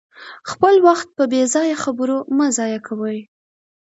[0.51, 3.19] خپل وخت په بې ځایه خبرو مه ضایع کوئ.